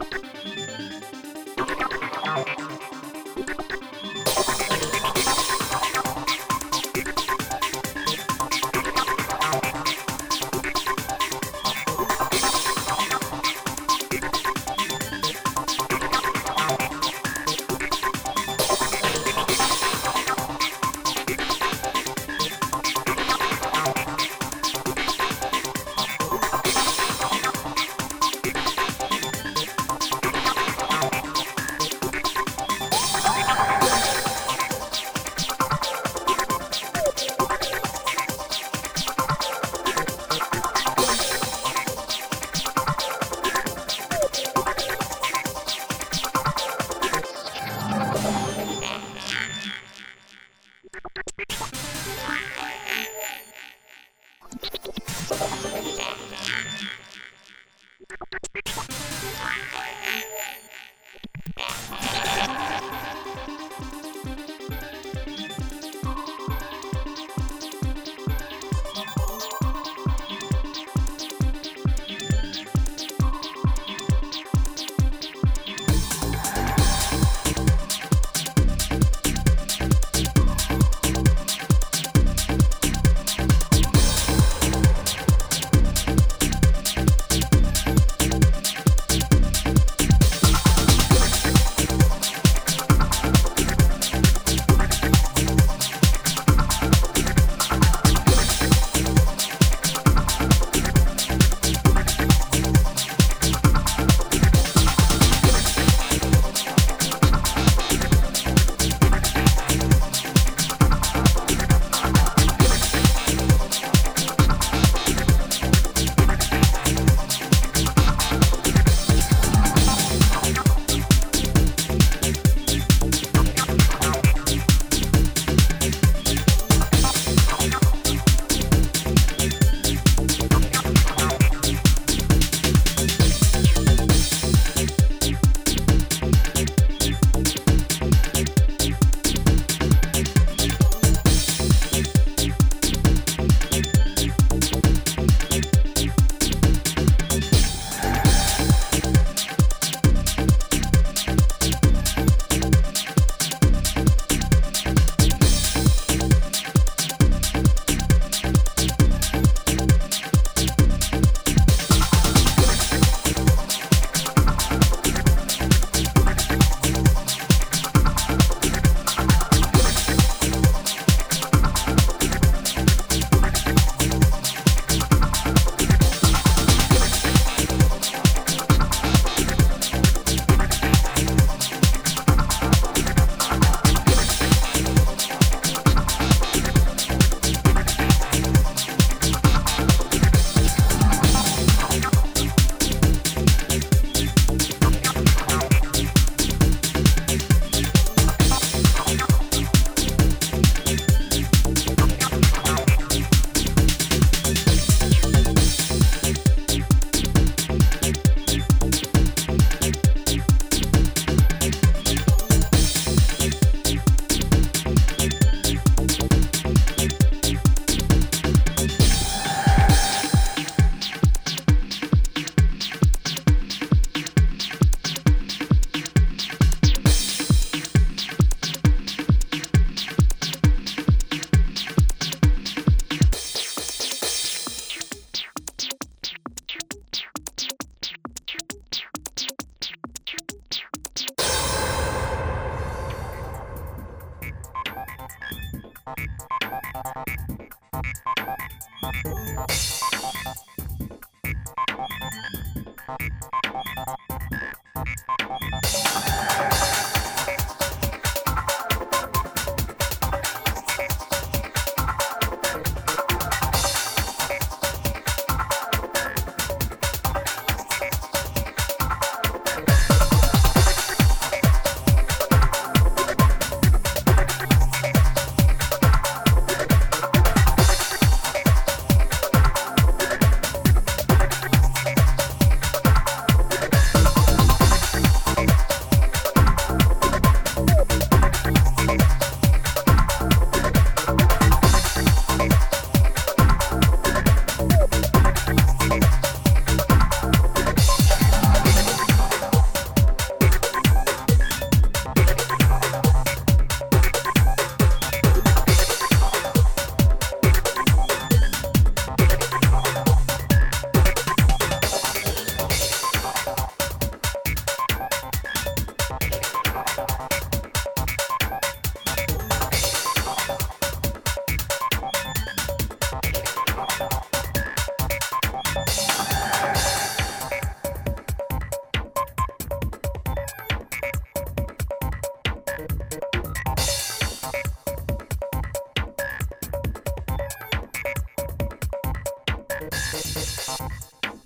you 0.00 0.27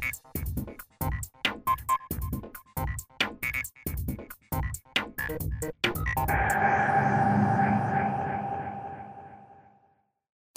Thank 0.00 0.23